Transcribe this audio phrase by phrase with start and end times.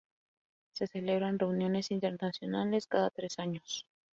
[0.73, 3.85] Se celebran reuniones internacionales cada tres años.